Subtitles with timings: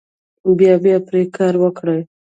[0.59, 2.01] بیا بیا پرې کار وکړئ.